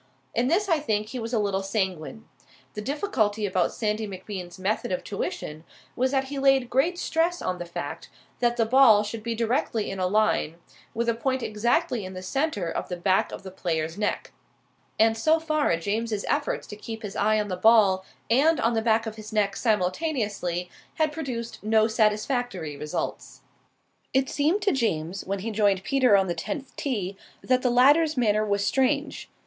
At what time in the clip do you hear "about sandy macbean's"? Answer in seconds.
3.45-4.57